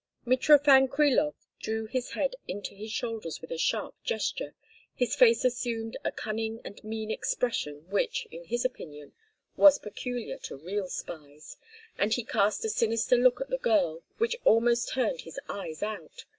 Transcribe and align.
Mitrofan 0.25 0.87
Krilov 0.87 1.35
drew 1.59 1.85
his 1.85 2.13
head 2.13 2.35
into 2.47 2.73
his 2.73 2.91
shoulders 2.91 3.39
with 3.39 3.51
a 3.51 3.57
sharp 3.59 3.93
gesture, 4.03 4.55
his 4.95 5.15
face 5.15 5.45
assumed 5.45 5.95
a 6.03 6.11
cunning 6.11 6.59
and 6.65 6.83
mean 6.83 7.11
expression 7.11 7.87
which, 7.87 8.25
in 8.31 8.45
his 8.45 8.65
opinion, 8.65 9.13
was 9.57 9.77
peculiar 9.77 10.39
to 10.39 10.57
real 10.57 10.87
spies, 10.87 11.57
and 11.99 12.13
he 12.15 12.23
cast 12.23 12.65
a 12.65 12.69
sinister 12.69 13.15
look 13.15 13.39
at 13.41 13.49
the 13.51 13.59
girl 13.59 14.01
which 14.17 14.35
almost 14.43 14.89
turned 14.93 15.21
his 15.21 15.39
eyes 15.47 15.83
out. 15.83 16.25